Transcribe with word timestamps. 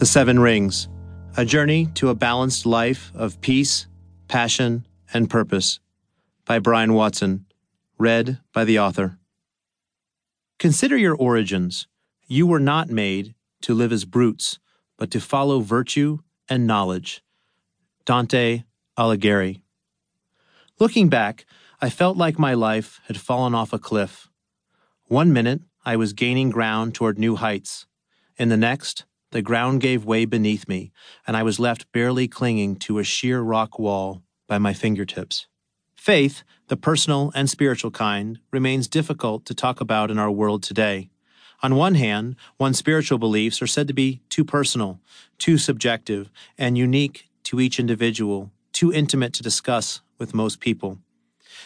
The 0.00 0.06
Seven 0.06 0.38
Rings 0.38 0.88
A 1.36 1.44
Journey 1.44 1.84
to 1.96 2.08
a 2.08 2.14
Balanced 2.14 2.64
Life 2.64 3.12
of 3.14 3.38
Peace, 3.42 3.86
Passion, 4.28 4.86
and 5.12 5.28
Purpose 5.28 5.78
by 6.46 6.58
Brian 6.58 6.94
Watson. 6.94 7.44
Read 7.98 8.38
by 8.54 8.64
the 8.64 8.78
author. 8.78 9.18
Consider 10.58 10.96
your 10.96 11.14
origins. 11.14 11.86
You 12.26 12.46
were 12.46 12.58
not 12.58 12.88
made 12.88 13.34
to 13.60 13.74
live 13.74 13.92
as 13.92 14.06
brutes, 14.06 14.58
but 14.96 15.10
to 15.10 15.20
follow 15.20 15.60
virtue 15.60 16.20
and 16.48 16.66
knowledge. 16.66 17.22
Dante 18.06 18.62
Alighieri. 18.96 19.60
Looking 20.78 21.10
back, 21.10 21.44
I 21.78 21.90
felt 21.90 22.16
like 22.16 22.38
my 22.38 22.54
life 22.54 23.00
had 23.08 23.20
fallen 23.20 23.54
off 23.54 23.74
a 23.74 23.78
cliff. 23.78 24.30
One 25.08 25.30
minute, 25.30 25.60
I 25.84 25.96
was 25.96 26.14
gaining 26.14 26.48
ground 26.48 26.94
toward 26.94 27.18
new 27.18 27.36
heights. 27.36 27.84
In 28.38 28.48
the 28.48 28.56
next, 28.56 29.04
the 29.30 29.42
ground 29.42 29.80
gave 29.80 30.04
way 30.04 30.24
beneath 30.24 30.68
me, 30.68 30.92
and 31.26 31.36
I 31.36 31.42
was 31.42 31.60
left 31.60 31.90
barely 31.92 32.26
clinging 32.28 32.76
to 32.76 32.98
a 32.98 33.04
sheer 33.04 33.40
rock 33.40 33.78
wall 33.78 34.22
by 34.48 34.58
my 34.58 34.72
fingertips. 34.72 35.46
Faith, 35.94 36.42
the 36.68 36.76
personal 36.76 37.30
and 37.34 37.48
spiritual 37.48 37.90
kind, 37.90 38.38
remains 38.50 38.88
difficult 38.88 39.44
to 39.44 39.54
talk 39.54 39.80
about 39.80 40.10
in 40.10 40.18
our 40.18 40.30
world 40.30 40.62
today. 40.62 41.10
On 41.62 41.76
one 41.76 41.94
hand, 41.94 42.36
one's 42.58 42.78
spiritual 42.78 43.18
beliefs 43.18 43.60
are 43.60 43.66
said 43.66 43.86
to 43.88 43.94
be 43.94 44.22
too 44.30 44.44
personal, 44.44 44.98
too 45.38 45.58
subjective, 45.58 46.30
and 46.56 46.78
unique 46.78 47.28
to 47.44 47.60
each 47.60 47.78
individual, 47.78 48.50
too 48.72 48.92
intimate 48.92 49.34
to 49.34 49.42
discuss 49.42 50.00
with 50.18 50.34
most 50.34 50.58
people. 50.58 50.98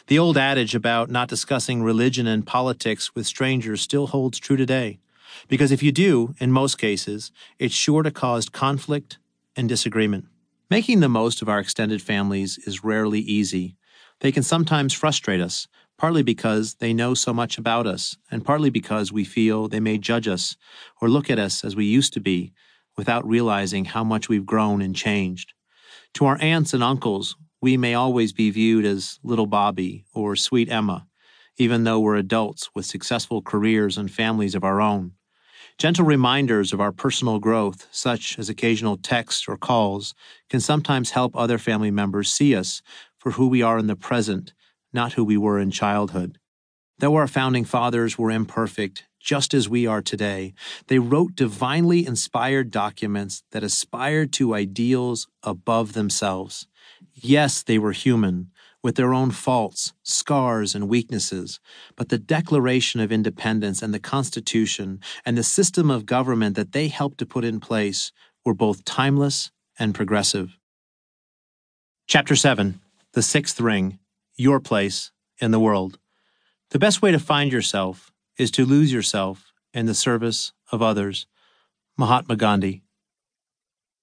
The 0.08 0.18
old 0.18 0.36
adage 0.36 0.74
about 0.74 1.10
not 1.10 1.28
discussing 1.28 1.82
religion 1.82 2.26
and 2.26 2.46
politics 2.46 3.14
with 3.14 3.26
strangers 3.26 3.80
still 3.80 4.08
holds 4.08 4.38
true 4.38 4.56
today. 4.56 4.98
Because 5.48 5.72
if 5.72 5.82
you 5.82 5.92
do, 5.92 6.34
in 6.38 6.52
most 6.52 6.78
cases, 6.78 7.32
it's 7.58 7.74
sure 7.74 8.02
to 8.02 8.10
cause 8.10 8.48
conflict 8.48 9.18
and 9.56 9.68
disagreement. 9.68 10.26
Making 10.70 11.00
the 11.00 11.08
most 11.08 11.42
of 11.42 11.48
our 11.48 11.60
extended 11.60 12.02
families 12.02 12.58
is 12.58 12.82
rarely 12.82 13.20
easy. 13.20 13.76
They 14.20 14.32
can 14.32 14.42
sometimes 14.42 14.94
frustrate 14.94 15.40
us, 15.40 15.68
partly 15.98 16.22
because 16.22 16.74
they 16.74 16.92
know 16.92 17.14
so 17.14 17.32
much 17.32 17.58
about 17.58 17.86
us, 17.86 18.16
and 18.30 18.44
partly 18.44 18.70
because 18.70 19.12
we 19.12 19.24
feel 19.24 19.68
they 19.68 19.80
may 19.80 19.98
judge 19.98 20.26
us 20.26 20.56
or 21.00 21.08
look 21.08 21.30
at 21.30 21.38
us 21.38 21.64
as 21.64 21.76
we 21.76 21.84
used 21.84 22.12
to 22.14 22.20
be 22.20 22.52
without 22.96 23.26
realizing 23.26 23.84
how 23.84 24.04
much 24.04 24.28
we've 24.28 24.46
grown 24.46 24.80
and 24.80 24.96
changed. 24.96 25.52
To 26.14 26.26
our 26.26 26.40
aunts 26.40 26.72
and 26.74 26.82
uncles, 26.82 27.36
we 27.60 27.76
may 27.76 27.94
always 27.94 28.32
be 28.32 28.50
viewed 28.50 28.84
as 28.84 29.18
little 29.22 29.46
Bobby 29.46 30.04
or 30.14 30.36
sweet 30.36 30.70
Emma, 30.70 31.06
even 31.56 31.84
though 31.84 32.00
we're 32.00 32.16
adults 32.16 32.70
with 32.74 32.86
successful 32.86 33.42
careers 33.42 33.96
and 33.96 34.10
families 34.10 34.54
of 34.54 34.64
our 34.64 34.80
own. 34.80 35.12
Gentle 35.76 36.04
reminders 36.04 36.72
of 36.72 36.80
our 36.80 36.92
personal 36.92 37.38
growth, 37.38 37.88
such 37.90 38.38
as 38.38 38.48
occasional 38.48 38.96
texts 38.96 39.46
or 39.48 39.56
calls, 39.56 40.14
can 40.48 40.60
sometimes 40.60 41.10
help 41.10 41.34
other 41.34 41.58
family 41.58 41.90
members 41.90 42.30
see 42.30 42.54
us 42.54 42.80
for 43.18 43.32
who 43.32 43.48
we 43.48 43.60
are 43.62 43.78
in 43.78 43.88
the 43.88 43.96
present, 43.96 44.52
not 44.92 45.14
who 45.14 45.24
we 45.24 45.36
were 45.36 45.58
in 45.58 45.70
childhood. 45.70 46.38
Though 46.98 47.16
our 47.16 47.26
founding 47.26 47.64
fathers 47.64 48.16
were 48.16 48.30
imperfect, 48.30 49.04
just 49.18 49.52
as 49.52 49.68
we 49.68 49.86
are 49.86 50.02
today, 50.02 50.54
they 50.86 50.98
wrote 50.98 51.34
divinely 51.34 52.06
inspired 52.06 52.70
documents 52.70 53.42
that 53.50 53.64
aspired 53.64 54.32
to 54.34 54.54
ideals 54.54 55.26
above 55.42 55.94
themselves. 55.94 56.68
Yes, 57.14 57.62
they 57.62 57.78
were 57.78 57.92
human, 57.92 58.50
with 58.84 58.96
their 58.96 59.14
own 59.14 59.30
faults, 59.30 59.94
scars, 60.02 60.74
and 60.74 60.90
weaknesses, 60.90 61.58
but 61.96 62.10
the 62.10 62.18
Declaration 62.18 63.00
of 63.00 63.10
Independence 63.10 63.80
and 63.80 63.94
the 63.94 63.98
Constitution 63.98 65.00
and 65.24 65.38
the 65.38 65.42
system 65.42 65.90
of 65.90 66.04
government 66.04 66.54
that 66.54 66.72
they 66.72 66.88
helped 66.88 67.16
to 67.16 67.26
put 67.26 67.46
in 67.46 67.60
place 67.60 68.12
were 68.44 68.52
both 68.52 68.84
timeless 68.84 69.50
and 69.78 69.94
progressive. 69.94 70.58
Chapter 72.06 72.36
7 72.36 72.78
The 73.14 73.22
Sixth 73.22 73.58
Ring 73.58 73.98
Your 74.36 74.60
Place 74.60 75.12
in 75.40 75.50
the 75.50 75.58
World. 75.58 75.98
The 76.68 76.78
best 76.78 77.00
way 77.00 77.10
to 77.10 77.18
find 77.18 77.50
yourself 77.50 78.12
is 78.36 78.50
to 78.50 78.66
lose 78.66 78.92
yourself 78.92 79.50
in 79.72 79.86
the 79.86 79.94
service 79.94 80.52
of 80.70 80.82
others. 80.82 81.26
Mahatma 81.96 82.36
Gandhi. 82.36 82.82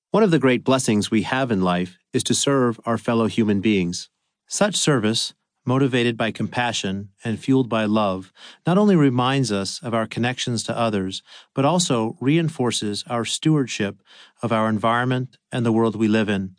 One 0.10 0.24
of 0.24 0.32
the 0.32 0.40
great 0.40 0.64
blessings 0.64 1.12
we 1.12 1.22
have 1.22 1.52
in 1.52 1.62
life 1.62 2.00
is 2.14 2.24
to 2.24 2.34
serve 2.34 2.80
our 2.84 2.98
fellow 2.98 3.28
human 3.28 3.62
beings. 3.62 4.10
Such 4.54 4.76
service, 4.76 5.34
motivated 5.66 6.18
by 6.18 6.32
compassion 6.32 7.12
and 7.24 7.40
fueled 7.40 7.70
by 7.70 7.86
love, 7.86 8.34
not 8.68 8.78
only 8.78 8.98
reminds 8.98 9.50
us 9.50 9.82
of 9.82 9.94
our 9.94 10.06
connections 10.06 10.62
to 10.64 10.78
others, 10.78 11.24
but 11.56 11.64
also 11.64 12.18
reinforces 12.20 13.06
our 13.08 13.24
stewardship 13.24 14.02
of 14.44 14.52
our 14.52 14.68
environment 14.68 15.38
and 15.54 15.66
the 15.66 15.72
world 15.72 15.96
we 15.96 16.10
live 16.10 16.28
in. 16.28 16.58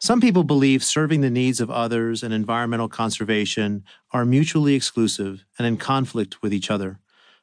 Some 0.00 0.20
people 0.20 0.42
believe 0.42 0.82
serving 0.82 1.20
the 1.20 1.30
needs 1.30 1.60
of 1.60 1.70
others 1.70 2.24
and 2.24 2.34
environmental 2.34 2.88
conservation 2.88 3.84
are 4.10 4.24
mutually 4.24 4.74
exclusive 4.74 5.44
and 5.58 5.64
in 5.64 5.76
conflict 5.76 6.42
with 6.42 6.52
each 6.52 6.72
other. 6.72 6.98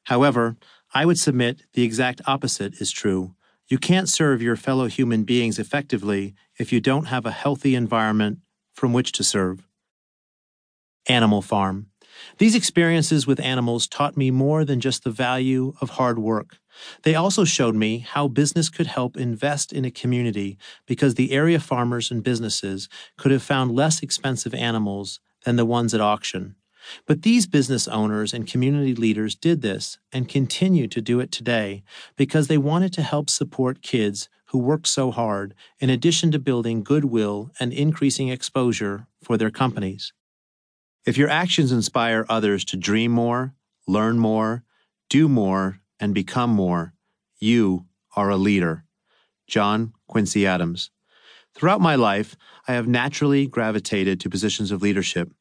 However, 0.08 0.58
I 0.94 1.06
would 1.06 1.18
submit 1.18 1.62
the 1.72 1.84
exact 1.84 2.20
opposite 2.28 2.82
is 2.82 2.92
true. 2.92 3.34
You 3.70 3.78
can't 3.78 4.10
serve 4.10 4.42
your 4.42 4.58
fellow 4.58 4.88
human 4.88 5.24
beings 5.24 5.58
effectively 5.58 6.36
if 6.60 6.74
you 6.74 6.82
don't 6.82 7.06
have 7.06 7.26
a 7.26 7.32
healthy 7.32 7.76
environment 7.76 8.40
from 8.74 8.92
which 8.92 9.14
to 9.14 9.24
serve. 9.24 9.65
Animal 11.08 11.42
Farm. 11.42 11.88
These 12.38 12.56
experiences 12.56 13.28
with 13.28 13.40
animals 13.40 13.88
taught 13.88 14.18
me 14.18 14.32
more 14.32 14.64
than 14.66 14.80
just 14.80 15.04
the 15.04 15.12
value 15.12 15.74
of 15.82 15.92
hard 15.92 16.20
work. 16.20 16.58
They 17.04 17.16
also 17.16 17.46
showed 17.46 17.76
me 17.76 18.00
how 18.00 18.28
business 18.28 18.70
could 18.70 18.88
help 18.88 19.18
invest 19.18 19.72
in 19.72 19.86
a 19.86 19.92
community 19.92 20.58
because 20.86 21.16
the 21.16 21.32
area 21.32 21.60
farmers 21.60 22.12
and 22.12 22.24
businesses 22.24 22.90
could 23.18 23.32
have 23.32 23.44
found 23.44 23.76
less 23.76 24.02
expensive 24.02 24.54
animals 24.54 25.20
than 25.44 25.56
the 25.56 25.66
ones 25.66 25.94
at 25.94 26.02
auction. 26.02 26.56
But 27.08 27.24
these 27.24 27.48
business 27.48 27.88
owners 27.88 28.34
and 28.34 28.48
community 28.48 28.94
leaders 28.94 29.36
did 29.36 29.62
this 29.62 29.98
and 30.12 30.30
continue 30.30 30.88
to 30.88 31.02
do 31.02 31.20
it 31.20 31.32
today 31.32 31.84
because 32.16 32.48
they 32.48 32.58
wanted 32.58 32.94
to 32.94 33.02
help 33.02 33.30
support 33.30 33.82
kids 33.82 34.30
who 34.48 34.60
work 34.60 34.86
so 34.86 35.12
hard, 35.12 35.56
in 35.80 35.90
addition 35.90 36.32
to 36.32 36.40
building 36.40 36.84
goodwill 36.84 37.50
and 37.60 37.74
increasing 37.74 38.30
exposure 38.30 39.08
for 39.24 39.38
their 39.38 39.50
companies. 39.50 40.14
If 41.06 41.18
your 41.18 41.30
actions 41.30 41.72
inspire 41.72 42.26
others 42.30 42.66
to 42.66 42.78
dream 42.78 43.12
more, 43.12 43.54
learn 43.88 44.18
more, 44.18 44.64
do 45.08 45.30
more, 45.30 45.80
and 46.00 46.16
become 46.16 46.50
more, 46.50 46.96
you 47.38 47.86
are 48.16 48.32
a 48.32 48.38
leader. 48.38 48.86
John 49.46 49.94
Quincy 50.08 50.48
Adams. 50.48 50.90
Throughout 51.54 51.80
my 51.80 51.94
life, 51.94 52.36
I 52.68 52.74
have 52.74 52.88
naturally 52.88 53.46
gravitated 53.46 54.20
to 54.20 54.32
positions 54.32 54.72
of 54.72 54.82
leadership. 54.82 55.32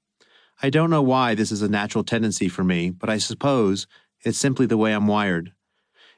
I 0.63 0.69
don't 0.69 0.91
know 0.91 1.03
why 1.03 1.35
this 1.35 1.51
is 1.51 1.63
a 1.63 1.69
natural 1.69 2.05
tendency 2.05 2.51
for 2.51 2.63
me, 2.63 2.91
but 2.91 3.09
I 3.09 3.17
suppose 3.17 3.87
it's 4.23 4.39
simply 4.39 4.67
the 4.67 4.77
way 4.77 4.93
I'm 4.93 5.07
wired. 5.07 5.53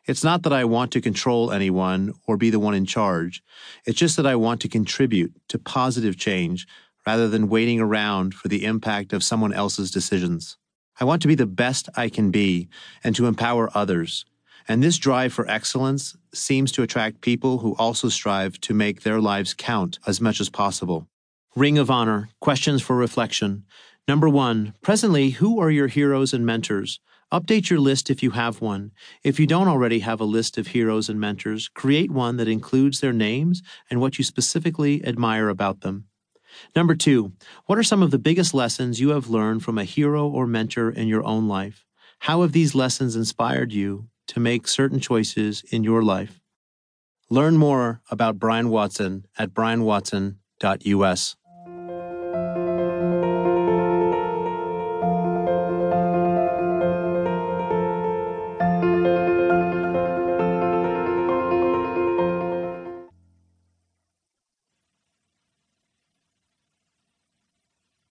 It's 0.06 0.24
not 0.24 0.42
that 0.42 0.52
I 0.52 0.64
want 0.64 0.90
to 0.92 1.00
control 1.00 1.52
anyone 1.52 2.14
or 2.26 2.36
be 2.36 2.50
the 2.50 2.60
one 2.60 2.74
in 2.74 2.84
charge. 2.84 3.42
It's 3.84 3.98
just 3.98 4.16
that 4.16 4.26
I 4.26 4.34
want 4.34 4.60
to 4.62 4.68
contribute 4.68 5.34
to 5.48 5.58
positive 5.58 6.16
change 6.16 6.66
rather 7.06 7.28
than 7.28 7.49
waiting 7.49 7.81
around 7.81 8.34
for 8.34 8.49
the 8.49 8.65
impact 8.65 9.12
of 9.12 9.22
someone 9.22 9.53
else's 9.53 9.91
decisions. 9.91 10.59
I 10.99 11.05
want 11.05 11.22
to 11.22 11.28
be 11.28 11.34
the 11.34 11.47
best 11.47 11.89
I 11.97 12.09
can 12.09 12.31
be 12.31 12.69
and 13.05 13.15
to 13.17 13.27
empower 13.27 13.71
others. 13.75 14.25
And 14.69 14.83
this 14.83 14.99
drive 14.99 15.33
for 15.33 15.49
excellence 15.49 16.17
seems 16.34 16.72
to 16.72 16.83
attract 16.83 17.21
people 17.21 17.59
who 17.59 17.77
also 17.77 18.09
strive 18.09 18.61
to 18.62 18.75
make 18.75 19.03
their 19.03 19.21
lives 19.21 19.55
count 19.55 19.99
as 20.06 20.21
much 20.21 20.41
as 20.41 20.49
possible. 20.49 21.06
Ring 21.55 21.78
of 21.78 21.91
Honor 21.91 22.28
Questions 22.41 22.83
for 22.83 22.97
Reflection. 22.97 23.65
Number 24.09 24.29
one, 24.29 24.75
presently, 24.82 25.31
who 25.31 25.61
are 25.61 25.70
your 25.70 25.87
heroes 25.87 26.32
and 26.32 26.44
mentors? 26.44 26.99
Update 27.32 27.70
your 27.70 27.81
list 27.81 28.09
if 28.09 28.23
you 28.23 28.31
have 28.32 28.61
one. 28.61 28.93
If 29.23 29.41
you 29.41 29.47
don't 29.47 29.69
already 29.69 30.00
have 30.00 30.20
a 30.20 30.25
list 30.25 30.59
of 30.59 30.69
heroes 30.69 31.09
and 31.09 31.19
mentors, 31.19 31.69
create 31.69 32.11
one 32.11 32.37
that 32.37 32.49
includes 32.49 33.00
their 33.00 33.12
names 33.12 33.62
and 33.91 34.00
what 34.00 34.19
you 34.19 34.25
specifically 34.25 35.05
admire 35.05 35.49
about 35.49 35.81
them. 35.81 36.06
Number 36.75 36.94
two, 36.94 37.32
what 37.67 37.79
are 37.79 37.82
some 37.82 38.03
of 38.03 38.11
the 38.11 38.19
biggest 38.19 38.55
lessons 38.55 39.00
you 39.00 39.11
have 39.11 39.29
learned 39.29 39.62
from 39.64 39.79
a 39.79 39.85
hero 39.85 40.29
or 40.29 40.47
mentor 40.47 40.91
in 40.91 41.08
your 41.08 41.25
own 41.25 41.49
life? 41.49 41.85
How 42.20 42.43
have 42.43 42.53
these 42.53 42.75
lessons 42.75 43.17
inspired 43.17 43.73
you 43.73 44.08
to 44.29 44.41
make 44.41 44.69
certain 44.69 45.00
choices 45.00 45.62
in 45.70 45.85
your 45.85 46.03
life? 46.03 46.41
Learn 47.29 47.56
more 47.56 48.00
about 48.11 48.38
Brian 48.38 48.69
Watson 48.69 49.26
at 49.37 49.53
brianwatson.us. 49.53 51.37